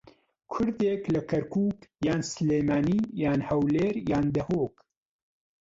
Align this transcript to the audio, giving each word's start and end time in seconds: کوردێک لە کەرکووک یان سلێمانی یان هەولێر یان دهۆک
کوردێک 0.51 1.01
لە 1.13 1.21
کەرکووک 1.29 1.79
یان 2.07 2.21
سلێمانی 2.31 2.99
یان 3.23 3.39
هەولێر 3.49 3.95
یان 4.11 4.25
دهۆک 4.35 4.75